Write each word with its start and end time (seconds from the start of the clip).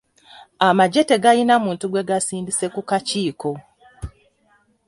Amagye 0.67 1.01
tegalina 1.09 1.55
muntu 1.65 1.85
gwe 1.91 2.01
gasindise 2.09 2.65
ku 2.73 2.81
kakiiko. 2.89 3.51